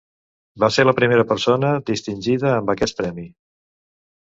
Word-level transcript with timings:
Va 0.63 0.69
ser 0.77 0.85
la 0.87 0.93
primera 0.99 1.25
persona 1.33 1.69
distingida 1.91 2.55
amb 2.55 2.75
aquest 2.77 3.01
premi. 3.05 3.29